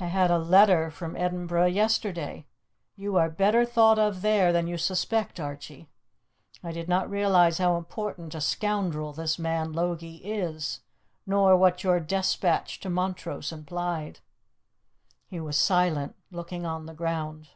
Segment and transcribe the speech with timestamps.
[0.00, 2.46] I had a letter from Edinburgh yesterday;
[2.96, 5.90] you are better thought of there than you suspect, Archie.
[6.64, 10.80] I did not realize how important a scoundrel this man Logie is,
[11.26, 14.20] nor what your despatch to Montrose implied."
[15.26, 17.50] He was silent, looking on the ground.